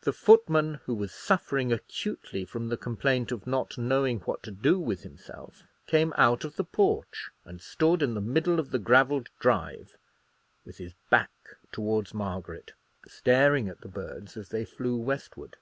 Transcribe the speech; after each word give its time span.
The 0.00 0.12
footman, 0.12 0.80
who 0.86 0.94
was 0.96 1.12
suffering 1.12 1.72
acutely 1.72 2.44
from 2.44 2.66
the 2.68 2.76
complaint 2.76 3.30
of 3.30 3.46
not 3.46 3.78
knowing 3.78 4.18
what 4.22 4.42
to 4.42 4.50
do 4.50 4.76
with 4.80 5.04
himself, 5.04 5.62
came 5.86 6.12
out 6.16 6.42
of 6.44 6.56
the 6.56 6.64
porch 6.64 7.30
and 7.44 7.60
stood 7.62 8.02
in 8.02 8.14
the 8.14 8.20
middle 8.20 8.58
of 8.58 8.72
the 8.72 8.80
gravelled 8.80 9.28
drive, 9.38 9.96
with 10.64 10.78
his 10.78 10.94
back 11.10 11.30
towards 11.70 12.12
Margaret, 12.12 12.72
staring 13.06 13.68
at 13.68 13.82
the 13.82 13.88
birds 13.88 14.36
as 14.36 14.48
they 14.48 14.64
flew 14.64 14.96
westward. 14.96 15.54